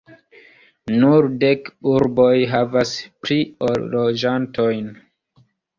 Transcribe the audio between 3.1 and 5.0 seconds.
pli ol loĝantojn.